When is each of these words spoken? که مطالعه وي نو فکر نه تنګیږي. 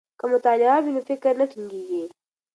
که 0.19 0.25
مطالعه 0.33 0.75
وي 0.83 0.91
نو 0.95 1.01
فکر 1.09 1.31
نه 1.39 1.45
تنګیږي. 1.51 2.03